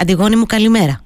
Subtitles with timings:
[0.00, 1.02] Αντιγόνη μου καλημέρα.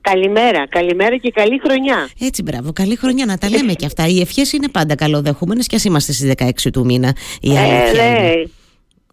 [0.00, 2.08] Καλημέρα, καλημέρα και καλή χρονιά.
[2.20, 4.06] Έτσι, μπράβο, καλή χρονιά να τα λέμε και αυτά.
[4.06, 7.16] Οι ευχές είναι πάντα καλοδεχούμενες και ας είμαστε στις 16 του μήνα.
[7.40, 8.42] Η ε, αλήθεια ναι.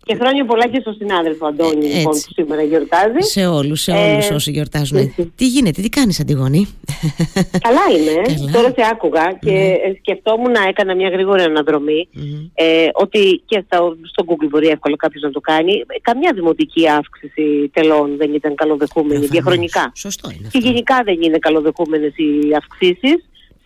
[0.07, 0.17] Είναι.
[0.19, 2.27] Και χρόνια πολλά και στον συνάδελφο Αντώνη, Ε, λοιπόν, έτσι.
[2.27, 3.19] που σήμερα γιορτάζει.
[3.19, 5.13] Σε όλους, σε Ε, όλους όσοι γιορτάζουν.
[5.35, 6.67] τι γίνεται, τι κάνεις, Αντιγόνη;
[7.61, 8.21] Καλά είμαι.
[8.35, 8.51] Καλά.
[8.51, 9.51] Τώρα σε άκουγα και
[9.85, 12.07] ε, σκεφτόμουν να έκανα μια γρήγορη αναδρομή.
[12.11, 12.49] Μμμ.
[12.53, 13.77] Ε, ότι και στα,
[14.11, 15.71] στο Google μπορεί εύκολα κάποιος να το κάνει.
[15.73, 19.29] Ε, Καμιά δημοτική αύξηση τελών δεν ήταν καλοδεχούμενη Προφανώς.
[19.29, 19.91] διαχρονικά.
[19.95, 20.69] Σωστό είναι Και αυτό.
[20.69, 23.17] γενικά δεν είναι καλοδεχούμενες οι αυξήσεις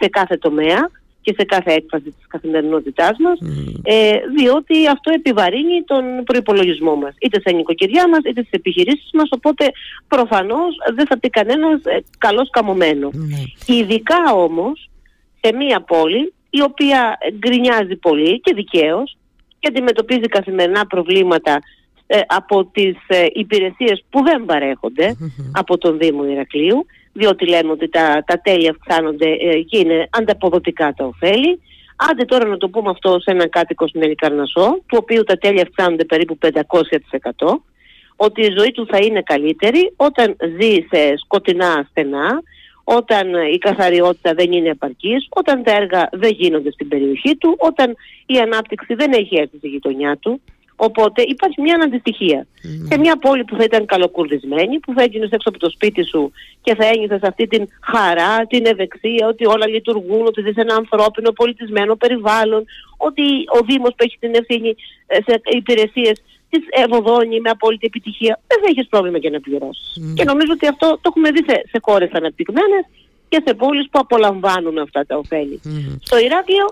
[0.01, 0.89] σε κάθε τομέα
[1.27, 3.73] και σε κάθε έκφραση της καθημερινότητάς μας Μμμ.
[3.83, 9.29] ε, διότι αυτό επιβαρύνει τον προϋπολογισμό μας είτε στα νοικοκυριά μας είτε στις επιχειρήσεις μας
[9.31, 9.71] οπότε
[10.07, 13.13] προφανώς δεν θα πει κανένας ε, καλώς καμωμένος.
[13.13, 13.75] Ναι.
[13.75, 14.89] Ειδικά όμως
[15.41, 19.17] σε μία πόλη η οποία γκρινιάζει πολύ και δικαίως
[19.59, 21.59] και αντιμετωπίζει καθημερινά προβλήματα
[22.07, 25.29] ε, από τις ε, υπηρεσίες που δεν παρέχονται Μμμ.
[25.51, 26.85] από τον Δήμο Ηρακλείου
[27.17, 31.61] διότι λέμε ότι τα, τα τέλη αυξάνονται ε, και είναι ανταποδοτικά τα ωφέλη.
[31.95, 35.61] Άντε τώρα να το πούμε αυτό σε έναν κάτοικο στην Ελικαρνασό, του οποίου τα τέλη
[35.61, 36.51] αυξάνονται περίπου 500%,
[38.15, 42.41] ότι η ζωή του θα είναι καλύτερη όταν ζει σε σκοτεινά στενά,
[42.83, 47.55] όταν ε, η καθαριότητα δεν είναι επαρκής, όταν τα έργα δεν γίνονται στην περιοχή του,
[47.59, 50.41] όταν η ανάπτυξη δεν έχει έρθει στη γειτονιά του.
[50.79, 52.47] Οπότε υπάρχει μια αντιστοιχία.
[52.61, 52.87] Ναι.
[52.89, 56.31] Σε μια πόλη που θα ήταν καλοκουρδισμένη, που θα έγινες έξω από το σπίτι σου
[56.61, 60.75] και θα ένιωθες αυτή την χαρά, την ευεξία, ότι όλα λειτουργούν, ότι ζει σε ένα
[60.75, 62.65] ανθρώπινο, πολιτισμένο περιβάλλον,
[62.97, 63.23] ότι
[63.57, 64.75] ο Δήμος που έχει την ευθύνη
[65.07, 68.39] ε, σε υπηρεσίες τις ευωδώνει με απόλυτη επιτυχία.
[68.47, 69.97] Δεν θα έχεις πρόβλημα για να πληρώσεις.
[69.97, 70.13] Ναι.
[70.13, 72.85] Και νομίζω ότι αυτό το έχουμε δει σε, σε χώρες αναπτυγμένες
[73.29, 75.61] και σε πόλεις που απολαμβάνουν αυτά τα ωφέλη.
[75.63, 75.95] Μμμ.
[76.01, 76.65] Στο Ηράκλειο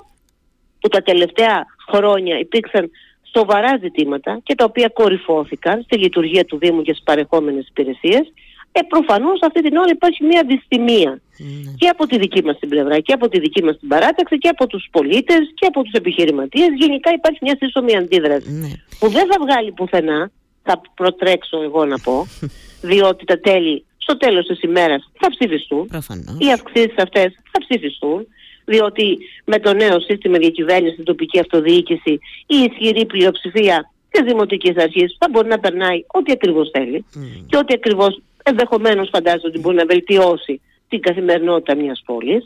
[0.79, 2.91] που τα τελευταία χρόνια υπήρξαν
[3.37, 8.33] σοβαρά ζητήματα και τα οποία κορυφώθηκαν στη λειτουργία του Δήμου και στις παρεχόμενες υπηρεσίες,
[8.71, 11.71] ε, προφανώς αυτή την ώρα υπάρχει μια δυστημία Ναι.
[11.77, 14.47] και από τη δική μας την πλευρά και από τη δική μας την παράταξη και
[14.47, 16.67] από τους πολίτες και από τους επιχειρηματίες.
[16.77, 18.67] Γενικά υπάρχει μια σύσσωμη αντίδραση Ναι.
[18.99, 20.31] που δεν θα βγάλει πουθενά,
[20.63, 22.25] θα προτρέξω εγώ να πω,
[22.89, 26.35] διότι τα τέλη στο τέλος της ημέρας θα ψηφιστούν Προφανώς.
[26.39, 28.27] οι αυξήσεις αυτές θα ψηφιστούν,
[28.65, 35.15] διότι με το νέο σύστημα διακυβέρνησης στην τοπική αυτοδιοίκηση η ισχυρή πλειοψηφία της Δημοτικής Αρχής
[35.19, 37.45] θα μπορεί να περνάει ό,τι ακριβώς θέλει Μμμ.
[37.47, 42.43] και ό,τι ακριβώς ενδεχομένως φαντάζεται ότι μπορεί να βελτιώσει την καθημερινότητα μιας πόλης.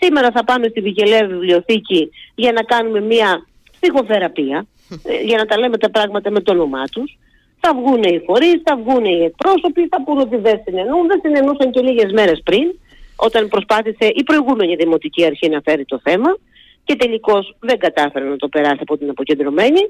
[0.00, 3.46] Σήμερα θα πάμε στη Βικελέα Βιβλιοθήκη για να κάνουμε μια
[3.80, 4.66] ψυχοθεραπεία,
[5.04, 7.18] ε, για να τα λέμε τα πράγματα με το όνομά τους.
[7.60, 11.70] Θα βγουν οι φορείς, θα βγουν οι εκπρόσωποι, θα πούνε ότι δεν συνεννούν, δεν συνεννούσαν
[11.70, 12.78] και λίγες μέρες πριν,
[13.20, 16.36] όταν προσπάθησε η προηγούμενη Δημοτική Αρχή να φέρει το θέμα
[16.84, 19.80] και τελικώς δεν κατάφερε να το περάσει από την αποκεντρωμένη.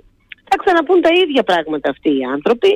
[0.48, 2.68] Θα ξαναπούν τα ίδια πράγματα αυτοί οι άνθρωποι.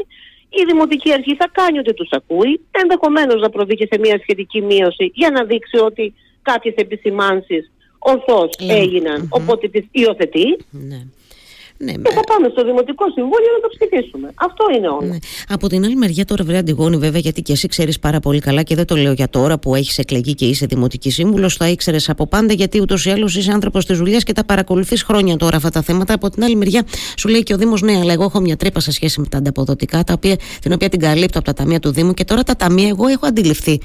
[0.60, 4.60] Η Δημοτική Αρχή θα κάνει ότι τους ακούει, ενδεχομένως να προβεί και σε μια σχετική
[4.62, 8.78] μείωση για να δείξει ότι κάποιες επισημάνσεις ορθώς Λένε.
[8.81, 9.26] έγιναν, Μμμ.
[9.31, 11.00] οπότε τις υιοθετεί Ναι.
[11.79, 14.33] Ναι, και θα πάμε στο Δημοτικό Συμβούλιο να το ψηφίσουμε.
[14.35, 15.07] Αυτό είναι όλο.
[15.07, 15.17] Ναι.
[15.49, 18.62] Από την άλλη μεριά, τώρα, βρε Αντιγόνη, βέβαια, γιατί και εσύ ξέρεις πάρα πολύ καλά
[18.62, 22.09] και δεν το λέω για τώρα που έχεις εκλεγεί και είσαι δημοτική σύμβουλος, το ήξερες
[22.09, 25.57] από πάντα, γιατί ούτως ή άλλως είσαι άνθρωπος της δουλειάς και τα παρακολουθείς χρόνια τώρα
[25.57, 26.15] αυτά τα θέματα.
[26.15, 26.83] Από την άλλη μεριά,
[27.17, 29.39] σου λέει και ο Δήμος, ναι, αλλά εγώ έχω μια τρύπα σε σχέση με τα
[29.39, 32.56] ανταποδοτικά, τα οποία, την οποία την καλύπτω από τα ταμεία του Δήμου και τώρα τα
[32.56, 33.81] ταμεία, εγώ έχω αντιληφθεί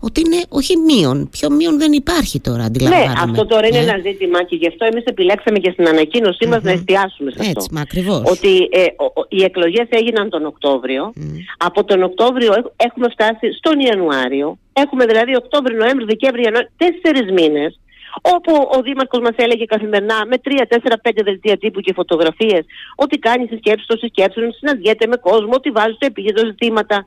[0.00, 1.28] ότι είναι όχι μείον.
[1.30, 3.14] Πιο μείον δεν υπάρχει τώρα, Ναι, αντιλαμβάνομαι.
[3.18, 3.84] αυτό τώρα είναι Ναι.
[3.90, 7.50] ένα ζήτημα και γι' αυτό εμείς επιλέξαμε και στην ανακοίνωσή μας να εστιάσουμε σε αυτό.
[7.50, 8.22] Έτσι, μα ακριβώς.
[8.30, 11.12] Ότι ε, ο- ο- οι εκλογές έγιναν τον Οκτώβριο.
[11.58, 14.58] Από τον Οκτώβριο έχ- έχουμε φτάσει στον Ιανουάριο.
[14.72, 17.80] Έχουμε δηλαδή Οκτώβριο, Νοέμβριο, Δεκέμβριο, Ιανουάριο, τέσσερις μήνες
[18.22, 22.64] όπου ο Δήμαρχος μας έλεγε καθημερινά με τρία, τέσσερα, πέντε δελτία τύπου και φωτογραφίες
[22.96, 27.06] ότι κάνεις συσκέψεις των σκέψεων, συναντιέται με κόσμο, ότι βάζεις στο επίγειο ζητήματα.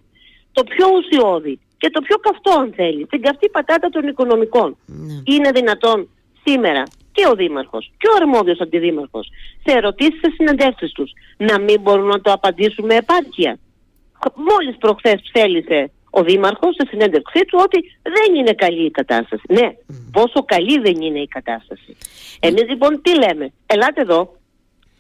[0.52, 4.78] Το πιο ουσιώδη και το πιο καυτό αν θέλει, την καυτή πατάτα των οικονομικών.
[4.86, 5.14] Ναι.
[5.24, 6.10] Είναι δυνατόν
[6.44, 9.30] σήμερα και ο Δήμαρχος και ο αρμόδιος αντιδήμαρχος
[9.66, 13.60] σε ερωτήσεις σε συνεντεύξεις τους να μην μπορούν να το απαντήσουν με επάρκεια.
[14.36, 19.44] Μόλις προχθές ψέλισε ο Δήμαρχος σε συνέντευξή του ότι δεν είναι καλή η κατάσταση.
[19.50, 19.70] Ναι,
[20.12, 21.98] πόσο καλή δεν είναι η κατάσταση.
[22.40, 24.36] Εμείς λοιπόν τι λέμε, ελάτε εδώ,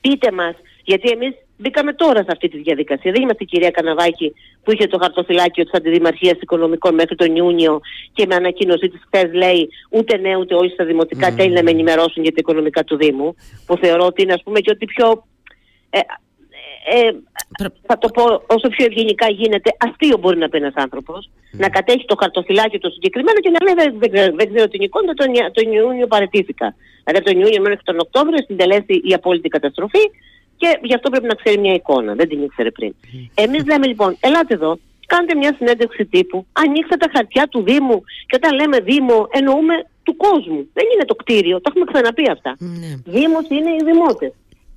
[0.01, 3.11] πείτε μας, γιατί εμείς μπήκαμε τώρα σε αυτή τη διαδικασία.
[3.11, 4.33] Δεν είμαστε η κυρία Καναβάκη
[4.63, 7.79] που είχε το χαρτοφυλάκιο της Αντιδημαρχίας Οικονομικών μέχρι τον Ιούνιο
[8.13, 11.35] και με ανακοίνωσή της χθες λέει ούτε ναι ούτε όχι στα δημοτικά Mm.
[11.37, 13.35] τέλη να με ενημερώσουν για τα οικονομικά του Δήμου
[13.65, 15.25] που θεωρώ ότι είναι ας πούμε και ότι πιο
[15.89, 15.99] ε,
[16.91, 17.11] ε,
[17.57, 18.23] Προ- θα το πω
[18.55, 22.89] όσο πιο ευγενικά γίνεται, αστείο μπορεί να πει ένας άνθρωπος, να κατέχει το χαρτοφυλάκιο το
[22.89, 26.07] συγκεκριμένο και να λέει δεν, δεν, ξέρω, δεν ξέρω την εικόνα, τον, Ια- τον Ιούνιο
[26.07, 26.75] παρετήθηκα.
[27.03, 30.03] Δηλαδή από τον Ιούνιο μέχρι τον Οκτώβριο συντελέσει η απόλυτη καταστροφή
[30.59, 32.11] και γι' αυτό πρέπει να ξέρει μια εικόνα.
[32.19, 32.91] Δεν την ήξερε πριν.
[33.33, 34.71] Εμείς λέμε λοιπόν, ελάτε εδώ,
[35.05, 40.15] κάντε μια συνέντευξη τύπου, ανοίξτε τα χαρτιά του Δήμου και όταν λέμε Δήμο εννοούμε του
[40.15, 40.61] κόσμου.
[40.77, 42.55] Δεν είναι το κτίριο, το έχουμε ξαναπεί αυτά.
[42.59, 42.91] Ναι.
[43.15, 44.33] Δήμος είναι οι δημότες.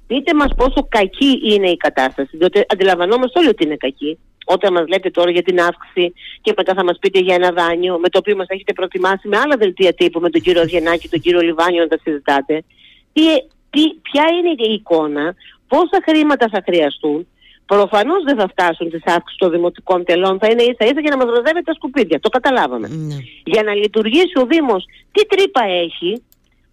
[0.07, 4.19] Πείτε μας πόσο κακή είναι η κατάσταση, διότι αντιλαμβανόμαστε όλοι ότι είναι κακή.
[4.45, 7.99] Όταν μας λέτε τώρα για την αύξηση και μετά θα μας πείτε για ένα δάνειο
[7.99, 11.21] με το οποίο μας έχετε προτιμάσει με άλλα δελτία τύπου με τον κύριο Διενάκη, τον
[11.21, 12.65] κύριο Λιβάνιο να τα συζητάτε.
[13.13, 13.23] Τι,
[13.71, 15.35] τι, ποια είναι η εικόνα,
[15.73, 17.27] πόσα χρήματα θα χρειαστούν,
[17.67, 21.17] Προφανώς δεν θα φτάσουν τις αύξηση των δημοτικών τελών, θα είναι ίσα ίσα για να
[21.17, 22.21] μας ροδεύετε τα σκουπίδια.
[22.21, 22.89] Το καταλάβαμε.
[22.89, 23.17] Ναι.
[23.45, 26.23] Για να λειτουργήσει ο Δήμος, τι τρύπα έχει,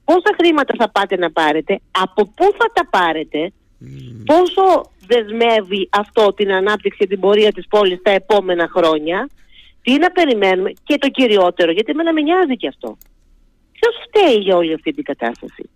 [0.03, 3.51] πόσα χρήματα θα πάτε να πάρετε, από πού θα τα πάρετε,
[4.25, 9.29] πόσο δεσμεύει αυτό την ανάπτυξη και την πορεία της πόλης τα επόμενα χρόνια,
[9.81, 12.97] τι να περιμένουμε και το κυριότερο, γιατί εμένα με νοιάζει και αυτό.
[13.71, 15.69] Ποιος φταίει για όλη αυτή την κατάσταση;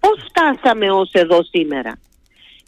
[0.00, 1.92] Πώς φτάσαμε ως εδώ σήμερα;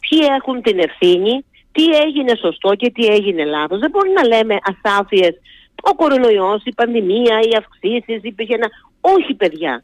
[0.09, 3.79] Ποιοι έχουν την ευθύνη, τι έγινε σωστό και τι έγινε λάθος.
[3.79, 5.33] Δεν μπορεί να λέμε ασάφειες,
[5.83, 8.69] ο κορονοϊός, η πανδημία, οι αυξήσεις, υπήρχε ένα...
[9.01, 9.83] Όχι παιδιά.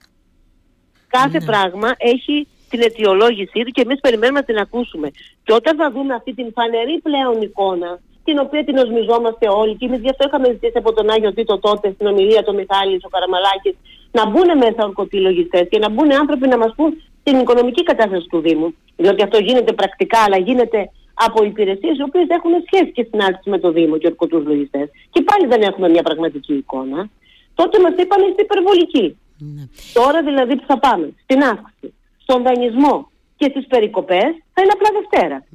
[1.07, 1.45] Κάθε ναι.
[1.45, 5.07] πράγμα έχει την αιτιολόγησή του και εμείς περιμένουμε να την ακούσουμε.
[5.43, 9.85] Και όταν θα δούμε αυτή την φανερή πλέον εικόνα, την οποία την οσμιζόμαστε όλοι, και
[9.85, 13.09] εμείς γι' αυτό είχαμε ζητήσει από τον Άγιο Τίτο τότε στην ομιλία του Μιχάλης, ο
[13.09, 13.75] Καραμαλάκης,
[14.11, 16.91] να μπουν μέσα ορκωτοί λογιστές και να μπουν άνθρωποι να μας πούν
[17.27, 18.75] την οικονομική κατάσταση του Δήμου.
[18.95, 23.59] Διότι αυτό γίνεται πρακτικά, αλλά γίνεται από υπηρεσίες οι οποίες έχουν σχέση και συνάρτηση με
[23.59, 24.87] το Δήμο και ορκωτού λογιστές.
[25.09, 27.09] Και πάλι δεν έχουμε μια πραγματική εικόνα.
[27.55, 29.17] Τότε μας είπαν είστε υπερβολικοί.
[29.37, 29.63] Ναι.
[29.93, 31.93] Τώρα δηλαδή που θα πάμε στην αύξηση,
[32.23, 35.45] στον δανεισμό και στις περικοπές θα είναι απλά Δευτέρα.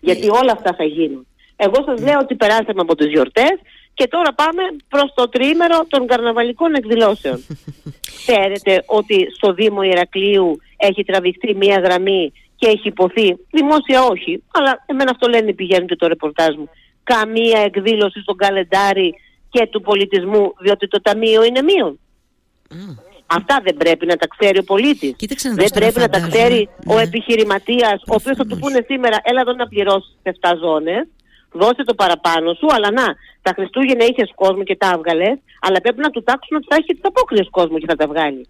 [0.00, 0.38] Γιατί ναι.
[0.40, 1.26] όλα αυτά θα γίνουν.
[1.56, 2.06] Εγώ σας ναι.
[2.06, 3.54] λέω ότι περάσαμε από τις γιορτές
[4.00, 7.44] και τώρα πάμε προς το τριήμερο των καρναβαλικών εκδηλώσεων.
[8.20, 14.84] Ξέρετε ότι στο Δήμο Ηρακλείου έχει τραβηχτεί μία γραμμή και έχει υποθεί, δημόσια όχι, αλλά
[14.86, 16.68] εμένα αυτό λένε πηγαίνουν και το ρεπορτάζ μου,
[17.02, 19.14] καμία εκδήλωση στον καλεντάρι
[19.50, 21.98] και του πολιτισμού, διότι το ταμείο είναι μείον.
[23.26, 25.14] Αυτά δεν πρέπει να τα ξέρει ο πολίτης.
[25.54, 27.02] Δεν πρέπει να τα ξέρει ο ναι.
[27.02, 30.30] επιχειρηματίας, ο οποίος θα του πούνε σήμερα, έλα εδώ να πληρώσεις 7
[30.62, 31.06] ζώνες,
[31.52, 33.04] δώσε το παραπάνω σου, αλλά να,
[33.42, 36.94] τα Χριστούγεννα είχες κόσμο και τα έβγαλες, αλλά πρέπει να του τάξουν ότι θα έχει
[36.94, 38.48] τι απόκριε κόσμος και θα τα βγάλει.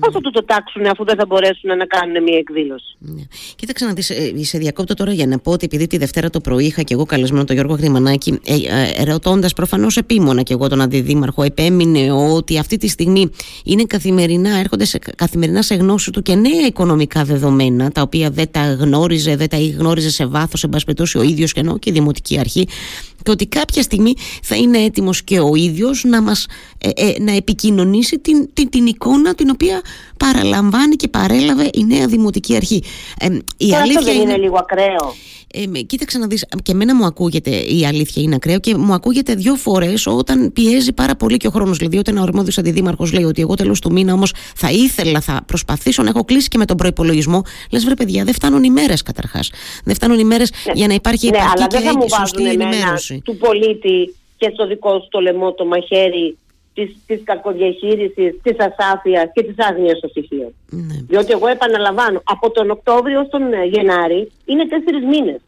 [0.00, 3.22] Πώς θα του το τάξουν αφού δεν θα μπορέσουν να κάνουν μια εκδήλωση; Ναι.
[3.56, 6.40] Κοίταξε να δεις, ε, σε διακόπτω τώρα για να πω ότι επειδή τη Δευτέρα το
[6.40, 8.54] πρωί είχα και εγώ καλεσμένο τον Γιώργο Γρημανάκη, ε,
[9.00, 13.30] ε, ρωτώντα προφανώς επίμονα και εγώ τον αντιδήμαρχο, επέμεινε ότι αυτή τη στιγμή
[13.64, 18.50] είναι καθημερινά, έρχονται σε, καθημερινά σε γνώση του και νέα οικονομικά δεδομένα, τα οποία δεν
[18.50, 21.92] τα γνώριζε, δεν τα γνώριζε σε βάθος, εν πάση ο ίδιος και ενώ και η
[21.92, 22.66] Δημοτική Αρχή
[23.24, 26.46] και ότι κάποια στιγμή θα είναι έτοιμος και ο ίδιος να μας
[26.78, 29.80] ε, ε, να επικοινωνήσει την, την, την, εικόνα την οποία
[30.18, 32.82] παραλαμβάνει και παρέλαβε η νέα Δημοτική Αρχή.
[33.18, 33.26] Ε,
[33.56, 35.14] η αλήθεια αυτό δεν είναι, είναι λίγο ακραίο
[35.54, 39.34] ε, κοίταξε να δεις, και εμένα μου ακούγεται η αλήθεια είναι ακραίο και μου ακούγεται
[39.34, 41.76] δύο φορές όταν πιέζει πάρα πολύ και ο χρόνος.
[41.78, 45.42] Δηλαδή όταν ο αρμόδιος αντιδήμαρχος λέει ότι εγώ τέλος του μήνα όμως θα ήθελα, θα
[45.46, 47.42] προσπαθήσω να έχω κλείσει και με τον προπολογισμό.
[47.70, 49.50] Λες βρε παιδιά, δεν φτάνουν οι μέρες καταρχάς.
[49.84, 50.72] Δεν φτάνουν οι μέρες ναι.
[50.72, 53.20] για να υπάρχει ναι, αλλά και, δεν θα μου σωστή ενημέρωση.
[53.24, 56.36] του πολίτη και στο δικό σου το λαιμό το μαχαίρι
[56.74, 60.54] της, της κακοδιαχείρισης, της ασάφειας και της άγνοιας των στοιχείων.
[60.70, 60.96] Ναι.
[61.08, 65.40] Διότι εγώ επαναλαμβάνω, από τον Οκτώβριο στον ε, Γενάρη είναι τέσσερις μήνες.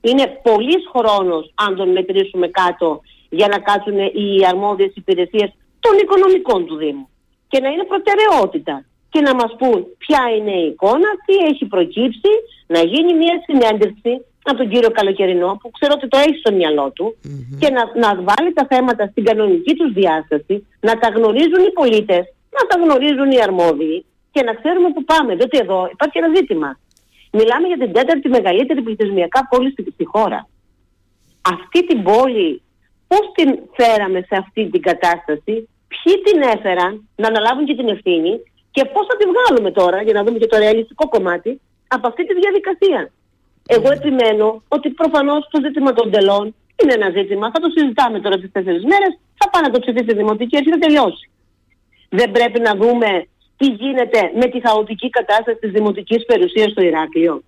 [0.00, 6.66] Είναι πολλής χρόνος αν τον μετρήσουμε κάτω για να κάτσουν οι αρμόδιες υπηρεσίες των οικονομικών
[6.66, 7.08] του Δήμου.
[7.48, 8.84] Και να είναι προτεραιότητα.
[9.10, 12.32] Και να μας πούν ποια είναι η εικόνα, τι έχει προκύψει,
[12.66, 16.90] να γίνει μια συνέντευξη από τον κύριο Καλοκαιρινό, που ξέρω ότι το έχει στο μυαλό
[16.90, 17.16] του,
[17.60, 22.24] και να, να βάλει τα θέματα στην κανονική τους διάσταση, να τα γνωρίζουν οι πολίτες,
[22.56, 25.34] να τα γνωρίζουν οι αρμόδιοι και να ξέρουμε που πάμε.
[25.34, 26.78] Διότι εδώ υπάρχει ένα ζήτημα.
[27.32, 30.48] Μιλάμε για την τέταρτη μεγαλύτερη πληθυσμιακά πόλη στη, στη χώρα.
[31.54, 32.62] Αυτή την πόλη,
[33.06, 35.54] πώς την φέραμε σε αυτή την κατάσταση,
[35.92, 38.32] ποιοι την έφεραν να αναλάβουν και την ευθύνη
[38.70, 42.26] και πώς θα τη βγάλουμε τώρα, για να δούμε και το ρεαλιστικό κομμάτι, από αυτή
[42.26, 43.10] τη διαδικασία.
[43.66, 47.50] Εγώ επιμένω ότι προφανώς το ζήτημα των τελών είναι ένα ζήτημα.
[47.54, 49.18] Θα το συζητάμε τώρα τι τέσσερις μέρες.
[49.38, 51.30] Θα πάνε να το ψηφίσει η Δημοτική Αρχή, θα τελειώσει.
[52.08, 57.42] Δεν πρέπει να δούμε τι γίνεται με τη χαοτική κατάσταση της δημοτικής περιουσίας στο Ηράκλειο.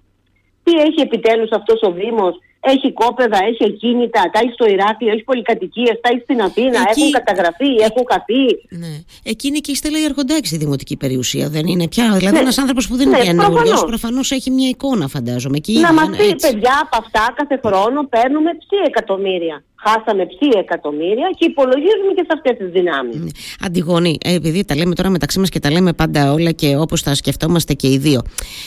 [0.62, 5.22] Τι έχει επιτέλους αυτός ο Δήμος έχει κόπεδα, έχει ακίνητα, τα έχει στο Ηράκλειο, έχει
[5.22, 7.00] πολυκατοικίες, τα έχει στην Αθήνα, Εκεί...
[7.00, 7.84] έχουν καταγραφεί, ε...
[7.84, 8.44] έχουν χαθεί.
[8.82, 8.94] Ναι.
[9.22, 12.04] Εκεί είναι και η Στέλλα Ιαρχοντάκη στη δημοτική περιουσία, δεν είναι πια.
[12.04, 12.38] Δηλαδή, ναι.
[12.38, 15.56] ένας άνθρωπος που δεν ναι, είναι καινούριο, προφανώς έχει μια εικόνα, φαντάζομαι.
[15.56, 19.64] Εκεί να μας πει, παιδιά, από αυτά κάθε χρόνο παίρνουμε 6 εκατομμύρια.
[19.87, 23.16] Χάσαμε ψή εκατομμύρια και υπολογίζουμε και σε αυτές τις δυνάμεις.
[23.16, 23.31] Ναι.
[23.66, 27.02] Αντιγόνη, ε, επειδή τα λέμε τώρα μεταξύ μας και τα λέμε πάντα όλα και όπως
[27.02, 28.23] τα σκεφτόμαστε και οι δύο.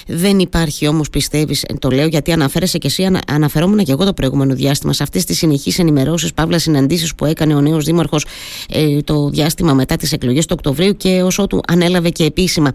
[0.07, 4.05] Δεν υπάρχει όμως, πιστεύεις, ε, το λέω γιατί αναφέρεσαι και εσύ, ανα, αναφερόμουν και εγώ
[4.05, 8.25] το προηγούμενο διάστημα σε αυτές τις συνεχείς ενημερώσεις, παύλα συναντήσεις που έκανε ο νέος Δήμαρχος
[8.69, 12.73] ε, το διάστημα μετά τις εκλογές του Οκτωβρίου και ως ότου ανέλαβε και επίσημα.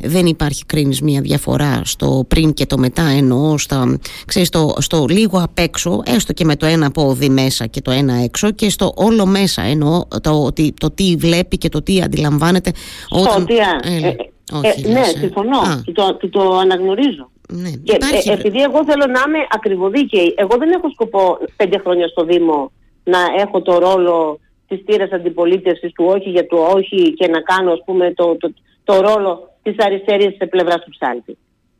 [0.00, 5.06] Δεν υπάρχει, κρίνεις, μια διαφορά στο πριν και το μετά, εννοώ στα, ξέρεις, στο, στο
[5.08, 8.70] λίγο απ' έξω, έστω και με το ένα πόδι μέσα και το ένα έξω και
[8.70, 12.70] στο όλο μέσα εννοώ το, το, το τι βλέπει και το τι αντιλαμβάνεται
[13.10, 13.46] όταν...
[13.82, 14.16] Ε, ε,
[14.52, 17.30] όχι, ναι, συμφωνώ και το, το αναγνωρίζω.
[17.48, 22.08] Ναι, και, ε, επειδή εγώ θέλω να είμαι ακριβοδίκαιη, εγώ δεν έχω σκοπό πέντε χρόνια
[22.08, 22.72] στο Δήμο
[23.04, 27.72] να έχω το ρόλο της τύρας αντιπολίτευσης του όχι για το όχι και να κάνω
[27.72, 28.52] ας πούμε το, το,
[28.84, 31.38] το ρόλο της αριστερής σε πλευρά του ψάλτη.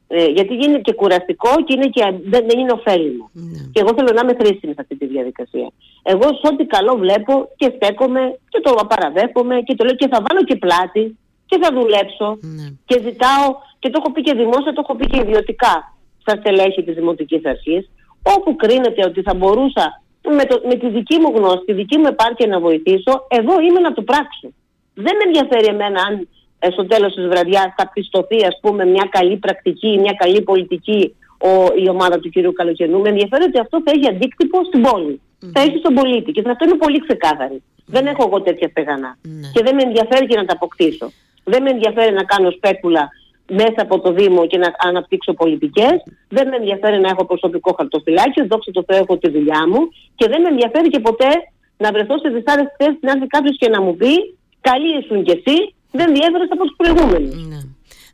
[0.09, 3.31] Ε, γιατί γίνεται και κουραστικό και, είναι και δεν, δεν είναι ωφέλιμο.
[3.33, 3.61] Ναι.
[3.73, 5.69] Και εγώ θέλω να είμαι χρήσιμη σε αυτή τη διαδικασία.
[6.03, 10.25] Εγώ σε ό,τι καλό βλέπω και στέκομαι και το παραδέχομαι και το λέω και θα
[10.27, 12.67] βάλω και πλάτη και θα δουλέψω ναι.
[12.85, 13.47] και ζητάω
[13.79, 15.75] και το έχω πει και δημόσια, το έχω πει και ιδιωτικά
[16.21, 17.91] στα στελέχη της Δημοτικής Αρχής
[18.35, 20.03] όπου κρίνεται ότι θα μπορούσα
[20.39, 23.81] με, το, με τη δική μου γνώση, τη δική μου επάρκεια να βοηθήσω, εδώ είμαι
[23.81, 24.49] να το πράξω.
[24.95, 26.27] Δεν με ενδιαφέρει εμένα αν ε,
[26.71, 31.51] στο τέλος της βραδιάς θα πιστωθεί ας πούμε μια καλή πρακτική, μια καλή πολιτική ο,
[31.85, 33.01] η ομάδα του κυρίου Καλοκαιρινού.
[33.01, 35.21] Με ενδιαφέρει ότι αυτό θα έχει αντίκτυπο στην πόλη.
[35.53, 36.33] Θα έχει στον πολίτη.
[36.33, 37.63] Και αυτό είναι πολύ ξεκάθαρη.
[37.87, 39.17] Δεν έχω εγώ τέτοια στεγανά.
[39.23, 39.51] Ναι.
[39.53, 41.13] Και δεν με ενδιαφέρει και να τα αποκτήσω.
[41.45, 43.09] Δεν με ενδιαφέρει να κάνω σπέκουλα
[43.51, 45.97] μέσα από το Δήμο και να αναπτύξω πολιτικές.
[46.29, 48.47] Δεν με ενδιαφέρει να έχω προσωπικό χαρτοφυλάκιο.
[48.47, 49.81] Δόξα τω Θεώ, έχω τη δουλειά μου.
[50.15, 51.31] Και δεν με ενδιαφέρει και ποτέ
[51.77, 54.37] να βρεθώ σε δυσάρεστη θέση να έρθει κάποιος και να μου πει
[54.71, 57.49] Καλή ήσουν κι εσύ, δεν διέφερε από του προηγούμενου.
[57.49, 57.61] Ναι.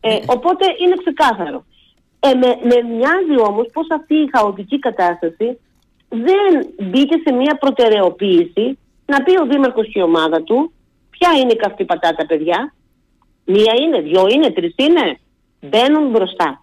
[0.00, 0.24] Ε, ναι.
[0.26, 1.64] οπότε είναι ξεκάθαρο.
[2.20, 5.58] Ε, με, με μοιάζει όμως πως αυτή η χαοτική κατάσταση
[6.08, 10.72] δεν μπήκε σε μια προτεραιοποίηση να πει ο Δήμαρχος και η ομάδα του
[11.10, 12.74] ποια είναι η καυτή πατάτα παιδιά;
[13.44, 15.18] Μία είναι, δυο είναι, τρεις είναι;
[15.60, 16.62] Μπαίνουν μπροστά.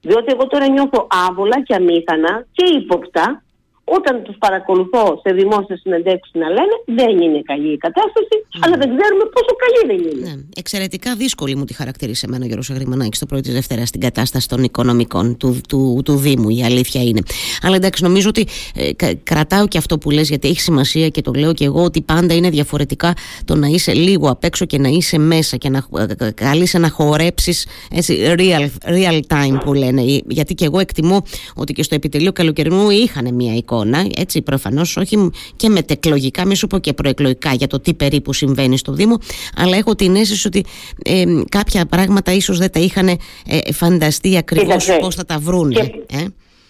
[0.00, 3.42] Διότι εγώ τώρα νιώθω άβολα και αμήθανα και ύποπτα
[3.84, 8.88] όταν τους παρακολουθώ σε δημόσιες συνεντεύξεις να λένε δεν είναι καλή η κατάσταση, αλλά δεν
[8.96, 10.30] ξέρουμε πόσο καλή δεν είναι.
[10.30, 10.42] Ναι.
[10.56, 14.48] Εξαιρετικά δύσκολη μου τη χαρακτήρισε εμένα ο Γιώργος Αγριμανάκης το πρωί της Δευτέρας στην κατάσταση
[14.48, 17.20] των οικονομικών του, του, του, Δήμου, η αλήθεια είναι.
[17.62, 21.32] Αλλά εντάξει νομίζω ότι ε, κρατάω και αυτό που λες γιατί έχει σημασία και το
[21.32, 24.88] λέω και εγώ ότι πάντα είναι διαφορετικά το να είσαι λίγο απ' έξω και να
[24.88, 25.86] είσαι μέσα και να
[26.18, 30.02] ε, καλείσαι να χορέψεις έτσι, real, real time που λένε.
[30.26, 31.22] Γιατί και εγώ εκτιμώ
[31.54, 36.56] ότι και στο επιτελείο καλοκαιρινού είχαν μια εικόνα εικόνα, έτσι προφανώς όχι και μετεκλογικά, μη
[36.56, 39.18] σου πω και προεκλογικά για το τι περίπου συμβαίνει στο Δήμο,
[39.56, 40.64] αλλά έχω την αίσθηση ότι
[41.04, 43.18] ε, κάποια πράγματα ίσως δεν τα είχαν ε,
[43.72, 45.70] φανταστεί ακριβώς πώς θα τα βρουν.
[45.70, 46.24] Και, ε.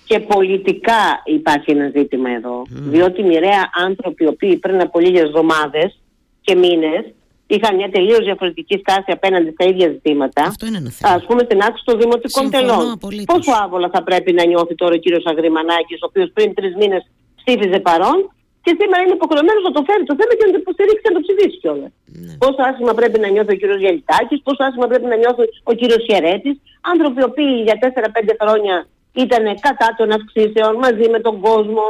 [0.04, 5.99] και πολιτικά υπάρχει ένα ζήτημα εδώ, διότι μοιραία άνθρωποι οι οποίοι πριν από λίγες εβδομάδες
[6.40, 7.04] και μήνες
[7.46, 10.42] είχαν μια τελείως διαφορετική στάση απέναντι στα ίδια ζητήματα.
[10.42, 11.14] Αυτό είναι ένα θέμα.
[11.14, 12.99] Α πούμε στην άξη των δημοτικών τελών.
[13.32, 17.02] Πόσο άβολα θα πρέπει να νιώθει τώρα ο κύριος Αγριμανάκης, ο οποίος πριν τρεις μήνες
[17.40, 18.18] ψήφιζε παρόν
[18.64, 21.16] και σήμερα είναι υποχρεωμένος να το φέρει το θέμα και να το υποστηρίξει και να
[21.18, 21.92] το ψηφίσει κιόλας.
[22.25, 22.34] Ναι.
[22.44, 26.02] Πόσο άσχημα πρέπει να νιώθει ο κύριος Γελιτάκης, πόσο άσχημα πρέπει να νιώθει ο κύριος
[26.08, 26.50] Χερέτη.
[26.92, 28.76] Άνθρωποι οι οποίοι για 4-5 χρόνια
[29.25, 31.84] ήταν κατά των αυξήσεων μαζί με τον κόσμο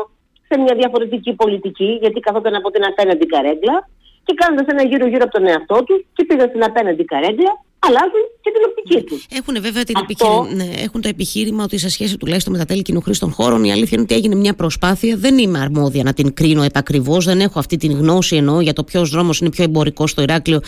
[0.48, 3.76] σε μια διαφορετική πολιτική, γιατί καθόταν από την απέναντι καρέγκλα
[4.24, 8.24] και κάνοντας ένα γύρο γύρω από τον εαυτό τους και πήγαν στην απέναντι καρέγκλα αλλάζουν
[8.40, 9.26] και την οπτική τους.
[9.30, 10.46] Έχουν βέβαια την Αυτό...
[10.54, 13.90] ναι, έχουν το επιχείρημα ότι σε σχέση τουλάχιστον με τα τέλη κοινοχρήστων χώρων, η αλήθεια
[13.92, 15.16] είναι ότι έγινε μια προσπάθεια.
[15.16, 17.24] Δεν είμαι αρμόδια να την κρίνω επακριβώς.
[17.24, 20.60] Δεν έχω αυτή την γνώση εννοώ για το ποιος δρόμος είναι πιο εμπορικός στο Ηράκλειο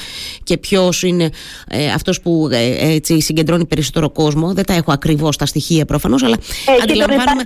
[0.43, 1.31] και ποιος είναι
[1.69, 4.53] ε, αυτός που ε, έτσι συγκεντρώνει περισσότερο κόσμο.
[4.55, 7.45] Δεν τα έχω ακριβώς τα στοιχεία προφανώς, αλλά ε, αντιλαμβάνομαι,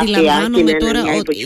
[0.00, 1.36] αντιλαμβάνομαι τώρα ότι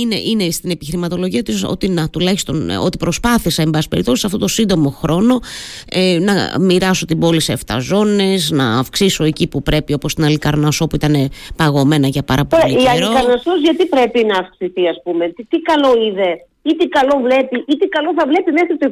[0.00, 4.26] είναι, είναι στην επιχειρηματολογία της ότι να τουλάχιστον ε, ότι προσπάθησα, εν πάση περιπτώσει, σε
[4.26, 5.40] αυτό το σύντομο χρόνο
[5.88, 10.12] ε, να μοιράσω μοιράσω την πόλη σε 7 ζώνες, να αυξήσω εκεί που πρέπει, όπως
[10.12, 12.82] στην Αλικαρνασό που ήταν παγωμένα για πάρα πολύ καιρό.
[12.82, 16.30] Η Αλικαρνασός γιατί πρέπει να αυξηθεί, ας πούμε, τι, τι καλό είδε
[16.62, 18.90] ή τι καλό βλέπει ή τι καλό θα βλέπει μέχρι το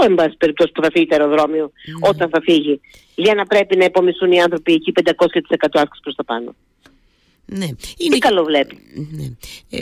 [0.00, 2.10] 28 εν πάση περιπτώσει που θα φύγει το αεροδρόμιο mm.
[2.10, 2.80] όταν θα φύγει
[3.14, 5.04] για να πρέπει να υπομισθούν οι άνθρωποι εκεί 500%
[5.72, 6.54] αύξηση προς τα πάνω.
[7.46, 7.64] Ναι.
[7.96, 8.14] Είναι...
[8.14, 8.78] Τι καλό βλέπει.
[9.10, 9.24] Ναι.
[9.70, 9.78] Ε,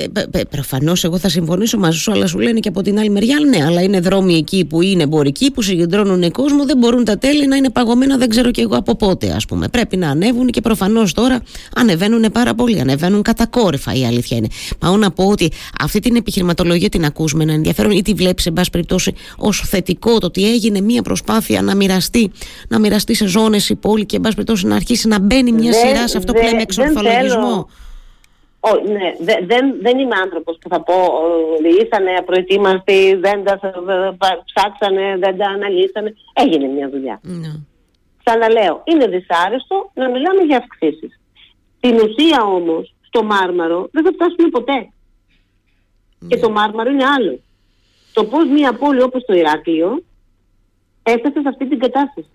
[0.00, 3.10] ε, ε Προφανώς εγώ θα συμφωνήσω μαζί σου, αλλά σου λένε και από την άλλη
[3.10, 7.18] μεριά, ναι, αλλά είναι δρόμοι εκεί που είναι εμπορικοί, που συγκεντρώνουν κόσμο, δεν μπορούν τα
[7.18, 9.68] τέλη να είναι παγωμένα, δεν ξέρω και εγώ από πότε, ας πούμε.
[9.68, 11.42] Πρέπει να ανέβουν και προφανώς τώρα
[11.76, 14.48] ανεβαίνουν πάρα πολύ, ανεβαίνουν κατακόρυφα, η αλήθεια είναι.
[14.78, 18.52] Πάω να πω ότι αυτή την επιχειρηματολογία την ακούσουμε να ενδιαφέρον ή τη βλέπεις, εν
[18.52, 22.30] πάση περιπτώσει, ως θετικό το ότι έγινε μια προσπάθεια να μοιραστεί,
[22.68, 25.72] να μοιραστεί σε ζώνες η πόλη και, εν πάση περιπτώσει, να αρχίσει να μπαίνει μια
[25.72, 26.64] σειρά σε αυτό που λέμε
[27.00, 27.68] εξορθολογισμό.
[28.92, 29.12] ναι,
[29.46, 30.94] δεν, δεν είμαι άνθρωπος που θα πω
[31.82, 33.58] ήσανε απροετοίμαστοι, δεν τα
[34.44, 36.14] ψάξανε, δεν τα αναλύσανε.
[36.32, 37.20] Έγινε μια δουλειά.
[37.22, 37.52] Ναι.
[38.24, 41.20] Ξαναλέω, είναι δυσάρεστο να μιλάμε για αυξήσεις.
[41.80, 44.88] Την ουσία όμως, στο Μάρμαρο δεν θα φτάσουμε ποτέ.
[46.18, 46.28] Ναι.
[46.28, 47.40] Και το Μάρμαρο είναι άλλο.
[48.12, 50.02] Το πώς μια πόλη όπως το Ηράκλειο
[51.02, 52.28] έφτασε σε αυτή την κατάσταση.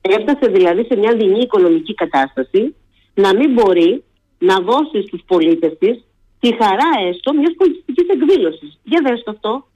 [0.00, 2.74] Έφτασε δηλαδή σε μια δεινή οικονομική κατάσταση
[3.14, 4.04] να μην μπορεί
[4.38, 6.04] να δώσει στους πολίτες της
[6.40, 8.78] τη χαρά έστω μιας πολιτιστικής εκδήλωσης.
[8.82, 9.66] Για δες το αυτό.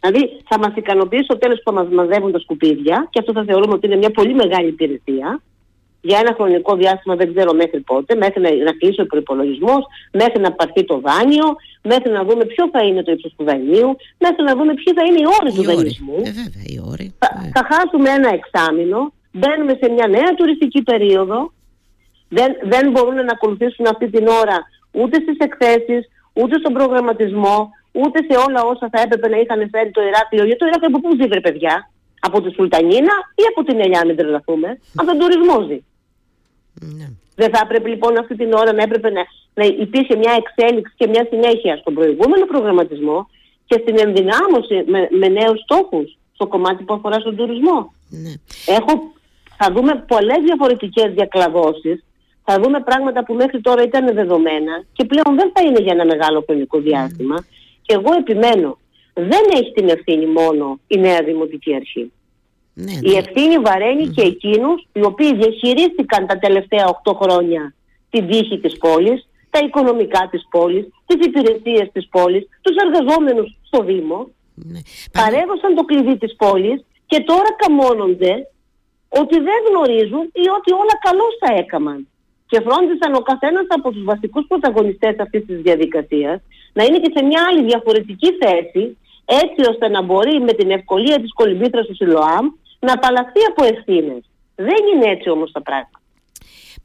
[0.00, 3.72] Δηλαδή θα μας ικανοποιήσει στο τέλος που μας μαζεύουν τα σκουπίδια και αυτό θα θεωρούμε
[3.72, 5.42] ότι είναι μια πολύ μεγάλη υπηρεσία
[6.08, 9.76] για ένα χρονικό διάστημα δεν ξέρω μέχρι πότε, μέχρι να, να κλείσει ο προπολογισμό,
[10.12, 11.46] μέχρι να πάρθει το δάνειο,
[11.82, 15.04] μέχρι να δούμε ποιο θα είναι το ύψος του δανείου, μέχρι να δούμε ποιοι θα
[15.06, 16.18] είναι οι όροι του δανεισμού.
[16.28, 17.14] Ε, βέβαια, οι όροι.
[17.18, 17.50] Θα, ε.
[17.54, 21.52] θα χάσουμε ένα εξάμεινο, μπαίνουμε σε μια νέα τουριστική περίοδο.
[22.28, 24.58] Δεν, δεν μπορούν να ακολουθήσουν αυτή την ώρα
[24.90, 26.02] ούτε στις εκθέσεις,
[26.32, 30.44] ούτε στον προγραμματισμό, ούτε σε όλα όσα θα έπρεπε να είχαν φέρει το Ηράκλειο.
[30.44, 31.90] Γιατί το Ηράκλειο από πού ζει, παιδιά,
[32.20, 35.78] από τη Σουλτανίνα ή από την Ελιά, μην τρελαθούμε; Από τον τουρισμό ζει.
[36.96, 37.06] Ναι.
[37.36, 39.22] Δεν θα έπρεπε λοιπόν αυτή την ώρα να έπρεπε να,
[39.54, 43.28] να υπήρχε μια εξέλιξη και μια συνέχεια στον προηγούμενο προγραμματισμό
[43.66, 48.32] και στην ενδυνάμωση με, με νέους στόχους στο κομμάτι που αφορά στον τουρισμό; Ναι.
[48.66, 48.92] Έχω,
[49.56, 52.04] θα δούμε πολλές διαφορετικές διακλαδώσεις,
[52.44, 56.04] θα δούμε πράγματα που μέχρι τώρα ήταν δεδομένα και πλέον δεν θα είναι για ένα
[56.04, 57.34] μεγάλο χρονικό διάστημα.
[57.34, 57.46] Ναι.
[57.82, 58.78] Και εγώ επιμένω,
[59.14, 62.12] δεν έχει την ευθύνη μόνο η νέα Δημοτική Αρχή.
[62.74, 63.18] Ναι, Η ναι.
[63.18, 67.74] ευθύνη και εκείνους οι οποίοι διαχειρίστηκαν τα τελευταία 8 χρόνια
[68.10, 73.82] την τύχη της πόλης, τα οικονομικά της πόλης, τις υπηρεσίες της πόλης, τους εργαζόμενους στο
[73.82, 74.30] Δήμο.
[74.54, 74.78] Ναι.
[75.12, 78.48] Παρέδωσαν το κλειδί της πόλης και τώρα καμώνονται
[79.08, 82.08] ότι δεν γνωρίζουν ή ότι όλα καλώς θα έκαναν.
[82.46, 86.40] Και φρόντισαν ο καθένας από τους βασικούς πρωταγωνιστές αυτής της διαδικασίας
[86.72, 91.20] να είναι και σε μια άλλη διαφορετική θέση έτσι ώστε να μπορεί με την ευκολία
[91.20, 92.46] της κολυμπήτρας του Σιλοάμ
[92.78, 94.22] να απαλλαχθεί από ευθύνες.
[94.54, 96.03] Δεν είναι έτσι όμως τα πράγματα.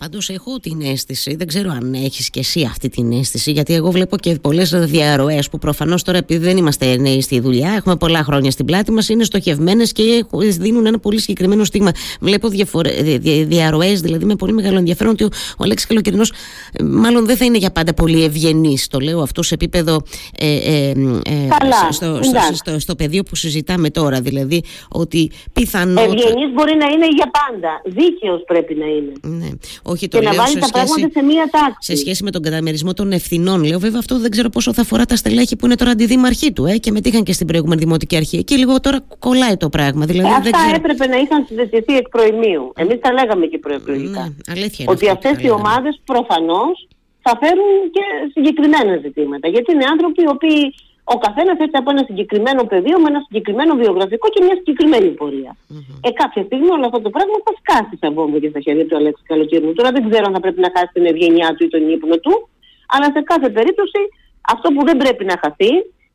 [0.03, 3.91] Πάντως έχω την αίσθηση, δεν ξέρω αν έχεις και εσύ αυτή την αίσθηση γιατί εγώ
[3.91, 8.24] βλέπω και πολλές διαρροές που προφανώς τώρα επειδή δεν είμαστε νέοι στη δουλειά έχουμε πολλά
[8.24, 10.25] χρόνια στην πλάτη μας είναι στοχευμένες και
[10.60, 11.91] δίνουν ένα πολύ συγκεκριμένο στίγμα.
[12.19, 12.91] Βλέπω διαφορε...
[13.45, 16.32] διαρροές δηλαδή με πολύ μεγάλο ενδιαφέρον ότι ο, ο Αλέξης Καλοκαιρινός
[16.74, 20.02] ε, μάλλον δεν θα είναι για πάντα πολύ ευγενής το λέω αυτό σε επίπεδο
[20.39, 20.93] ε, ε, ε
[21.91, 26.12] στο, στο, στο, στο, πεδίο που συζητάμε τώρα δηλαδή ότι πιθανότατα...
[26.12, 29.12] Ευγενής μπορεί να είναι για πάντα, δίκαιος πρέπει να είναι.
[29.21, 29.50] Ναι.
[29.93, 31.91] Όχι, το και λέω να βάλει σε τα σχέση, πράγματα σε μία τάξη.
[31.91, 33.63] Σε σχέση με τον καταμερισμό των ευθυνών.
[33.63, 36.65] Λέω βέβαια αυτό δεν ξέρω πόσο θα αφορά τα στελέχη που είναι τώρα αντιδήμαρχοί του
[36.65, 38.38] ε, και μετήχαν και στην προηγούμενη δημοτική αρχή.
[38.38, 40.06] Εκεί λίγο τώρα κολλάει το πράγμα.
[40.06, 40.75] Δηλαδή, ε, αυτά ξέρω...
[40.75, 42.73] έπρεπε να είχαν συζητηθεί εκ προημίου.
[42.75, 44.21] Εμείς τα λέγαμε και προεκλογικά.
[44.21, 46.88] Ναι, αλήθεια ότι αυτές οι ομάδες προφανώς
[47.21, 49.47] θα φέρουν και συγκεκριμένα ζητήματα.
[49.47, 50.73] Γιατί είναι άνθρωποι οι οποίοι
[51.13, 55.52] ο καθένας έτσι από ένα συγκεκριμένο πεδίο, με ένα συγκεκριμένο βιογραφικό και μια συγκεκριμένη πορεία.
[55.56, 56.08] Mm-hmm.
[56.08, 58.95] Ε, κάποια στιγμή όλο αυτό το πράγμα θα σκάσει σαν βόμβα και στα χέρια του
[59.00, 59.74] Αλέξη Καλοκύρνου.
[59.74, 62.34] Τώρα δεν ξέρω αν θα πρέπει να χάσει την ευγενιά του ή τον ύπνο του,
[62.93, 64.02] αλλά σε κάθε περίπτωση
[64.54, 65.72] αυτό που δεν πρέπει να χαθεί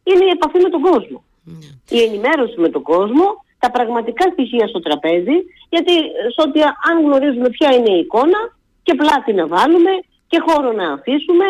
[0.08, 1.18] είναι η επαφή με τον κόσμο.
[1.24, 1.96] Mm-hmm.
[1.96, 3.26] Η ενημέρωση με τον κόσμο,
[3.58, 5.36] τα πραγματικά στοιχεία στο τραπέζι,
[5.74, 5.92] γιατί
[6.34, 8.40] σε ό,τι αν γνωρίζουμε ποια είναι η εικόνα
[8.82, 9.92] και πλάτη να βάλουμε
[10.30, 11.46] και χώρο να αφήσουμε,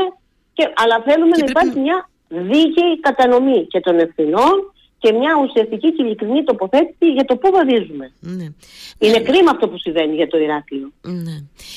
[0.57, 4.72] και, αλλά θέλουμε να υπάρχει μια δίκαιη κατανομή και των ευθυνών
[5.04, 8.12] και μια ουσιαστική και ειλικρινή τοποθέτηση για το πού βαδίζουμε.
[8.20, 8.46] Ναι.
[8.98, 10.92] Είναι ε, κρίμα αυτό που συμβαίνει για το Ηράκλειο.
[11.02, 11.36] Ναι.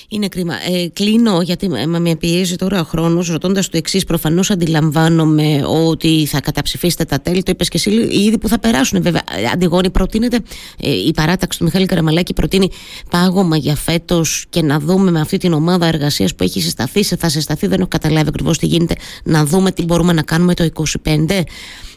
[0.10, 0.54] Είναι κρίμα.
[0.54, 4.04] Ε, κλείνω γιατί με πιέζει τώρα ο χρόνος ρωτώντας το εξής.
[4.04, 7.44] Προφανώς αντιλαμβάνομαι ότι θα καταψηφίσετε τα τέλη.
[7.44, 9.02] Το είπες και εσύ ήδη που θα περάσουν.
[9.02, 9.22] Βέβαια,
[9.54, 10.40] Αντιγόνη, προτείνεται
[10.82, 12.70] ε, η παράταξη του Μιχάλη Καραμαλάκη προτείνει
[13.10, 17.04] πάγωμα για φέτος και να δούμε με αυτή την ομάδα εργασίας που έχει συσταθεί.
[17.04, 18.96] Θα συσταθεί, δεν έχω καταλάβει ακριβώς τι γίνεται.
[19.24, 20.70] Να δούμε τι μπορούμε να κάνουμε το
[21.04, 21.44] 25.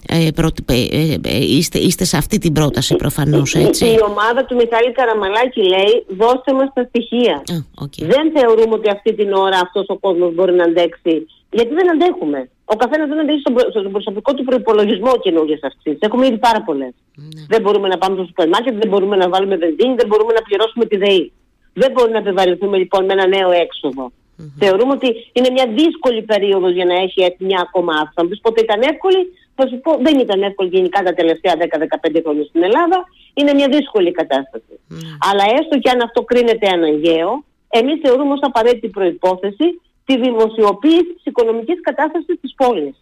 [0.08, 0.28] Ε,
[0.66, 3.86] ε, ε, είστε, είστε σε αυτή την πρόταση προφανώς έτσι.
[3.86, 7.42] Η ομάδα του Μιχάλη Καραμαλάκη λέει δώστε μας τα στοιχεία.
[7.84, 8.04] okay.
[8.14, 11.26] Δεν θεωρούμε ότι αυτή την ώρα αυτός ο κόσμος μπορεί να αντέξει.
[11.50, 12.50] Γιατί δεν αντέχουμε.
[12.64, 15.98] Ο καθένας δεν αντέχει στον, προσωπικό του προπολογισμό καινούργιε αυξήσει.
[16.00, 16.92] Έχουμε ήδη πάρα πολλές.
[17.14, 17.42] Ναι.
[17.48, 20.42] Δεν μπορούμε να πάμε στο σούπερ μάρκετ, δεν μπορούμε να βάλουμε βενζίνη, δεν μπορούμε να
[20.42, 21.32] πληρώσουμε τη ΔΕΗ.
[21.72, 24.12] Δεν μπορούμε να επιβαρυνθούμε λοιπόν με ένα νέο έξοδο.
[24.58, 28.20] Θεωρούμε ότι είναι μια δύσκολη περίοδος για να έχει μια ακόμα αύξηση.
[28.20, 29.20] Αν πει πότε ήταν εύκολη,
[29.60, 32.98] θα σου πω, δεν ήταν εύκολη γενικά τα τελευταία 10-15 χρόνια στην Ελλάδα.
[33.38, 34.74] Είναι μια δύσκολη κατάσταση.
[34.78, 34.94] Mm.
[35.28, 37.30] Αλλά έστω και αν αυτό κρίνεται αναγκαίο,
[37.78, 39.68] εμείς θεωρούμε ως απαραίτητη προπόθεση
[40.06, 42.94] τη δημοσιοποίηση της οικονομικής κατάστασης της πόλης.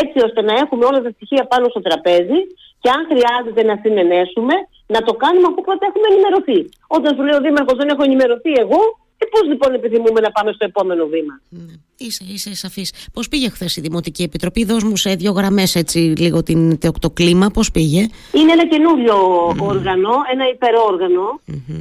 [0.00, 2.40] Έτσι ώστε να έχουμε όλα τα στοιχεία πάνω στο τραπέζι
[2.82, 4.54] και αν χρειάζεται να συνενέσουμε,
[4.94, 6.58] να το κάνουμε αφού πρώτα έχουμε ενημερωθεί.
[6.96, 8.82] Όταν σου λέει ο Δήμαρχος δεν έχω ενημερωθεί εγώ,
[9.24, 11.72] Ε, Πώς λοιπόν επιθυμούμε να πάμε στο επόμενο βήμα; Ναι.
[11.96, 13.08] Είσαι, είσαι σαφής.
[13.12, 17.10] Πώς πήγε χθες η Δημοτική Επιτροπή, δώσ' μου σε δύο γραμμές έτσι λίγο την, το,
[17.10, 19.16] κλίμα, πώς πήγε; Είναι ένα καινούριο
[19.60, 20.44] όργανο, ένα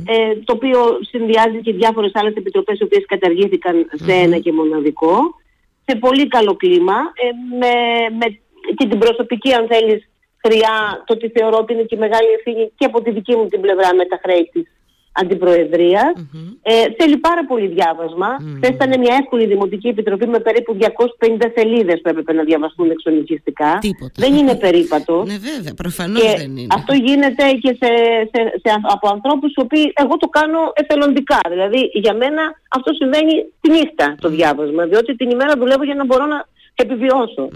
[0.06, 0.80] ε, το οποίο
[1.10, 5.16] συνδυάζει και διάφορες άλλες επιτροπές, οι οποίες καταργήθηκαν σε ένα και μοναδικό.
[5.86, 7.74] Σε πολύ καλό κλίμα, ε, με,
[8.20, 8.40] με
[8.76, 10.10] και την προσωπική, αν θέλεις,
[10.46, 13.62] χρειά, το ότι θεωρώ ότι είναι και μεγάλη ευθύνη και από τη δική μου την
[13.62, 14.66] πλευρά με τα χρέη της
[15.14, 16.14] αντιπροεδρία.
[16.62, 18.28] Ε, θέλει πάρα πολύ διάβασμα.
[18.40, 18.72] Mm-hmm.
[18.74, 20.86] ήταν μια εύκολη δημοτική επιτροπή με περίπου 250
[21.56, 23.80] σελίδες που έπρεπε να διαβαστούν εξονικιστικά.
[24.16, 25.24] Δεν είναι περίπατο.
[25.28, 26.76] ναι, βέβαια, προφανώς δεν είναι.
[26.76, 27.90] Αυτό γίνεται και σε,
[28.32, 31.40] σε, σε, από ανθρώπους οι οποίοι εγώ το κάνω εθελοντικά.
[31.50, 34.86] Δηλαδή για μένα αυτό συμβαίνει τη νύχτα το διάβασμα.
[34.86, 37.50] Διότι την ημέρα δουλεύω για να μπορώ να επιβιώσω.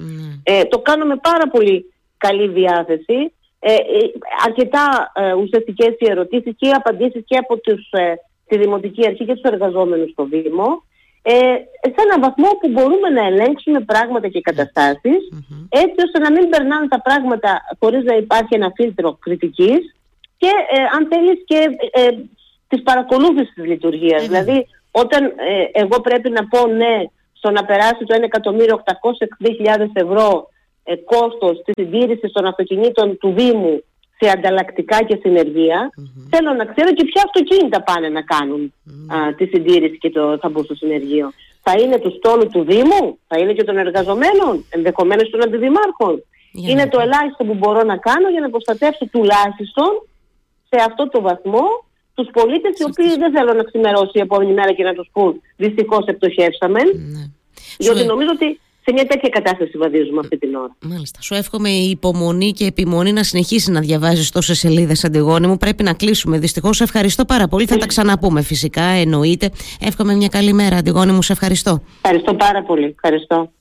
[0.43, 4.12] Ε, το κάνω με πάρα πολύ καλή διάθεση ε, ε,
[4.46, 8.13] αρκετά ε, ουσιαστικές οι ερωτήσεις και οι απαντήσεις και από τους, ε,
[8.48, 10.84] τη Δημοτική Αρχή και τους εργαζόμενους στο Δήμο.
[11.22, 11.38] Ε,
[11.82, 15.22] σε έναν βαθμό που μπορούμε να ελέγξουμε πράγματα και καταστασεις
[15.70, 19.96] έτσι ώστε να μην περνάνε τα πράγματα χωρίς να υπάρχει ένα φίλτρο κριτικής
[20.38, 20.52] και
[20.96, 22.08] αν θέλεις και ε,
[22.67, 24.28] της παρακολούθησης της λειτουργίας.
[24.28, 25.34] Δηλαδή όταν
[25.72, 28.15] εγώ πρέπει να πω ναι στο να περάσει το
[29.76, 30.57] 1.860.000 ευρώ ε,
[30.95, 33.84] κόστος της συντήρησης των αυτοκινήτων του Δήμου
[34.19, 35.89] σε ανταλλακτικά και συνεργεια
[36.30, 38.73] θέλω να ξέρω και ποια αυτοκίνητα πάνε να κάνουν
[39.08, 41.32] α, τη συντήρηση και το, θα μπουν στο συνεργείο.
[41.63, 46.23] Θα είναι του στόλου του Δήμου, θα είναι και των εργαζομένων, ενδεχομένως των αντιδημάρχων.
[46.52, 49.91] είναι το ελάχιστο που μπορώ να κάνω για να προστατεύσω τουλάχιστον
[50.69, 51.65] σε αυτό το βαθμό
[52.13, 55.41] τους πολίτες οι οποίοι δεν θέλω να ξημερώσει η επόμενη μέρα και να τους πούν
[55.56, 56.80] δυστυχώς εκτοχεύσαμε.
[56.84, 57.23] Ναι.
[57.78, 60.76] Διότι νομίζω ότι σε μια τέτοια κατάσταση βαδίζουμε αυτή την ώρα.
[60.82, 61.21] Μάλιστα.
[61.21, 65.58] Σου εύχομαι η υπομονή και επιμονή να συνεχίσει να διαβάζεις τόσες σελίδες, Αντιγόνη μου.
[65.58, 66.39] Πρέπει να κλείσουμε.
[66.39, 67.65] Δυστυχώς, ευχαριστώ πάρα πολύ.
[67.65, 69.50] Θα τα ξαναπούμε φυσικά, εννοείται.
[69.80, 71.21] Εύχομαι μια καλή μέρα, Αντιγόνη μου.
[71.21, 71.82] Σε ευχαριστώ.
[72.02, 72.86] Ευχαριστώ πάρα πολύ.
[72.86, 73.52] Ευχαριστώ.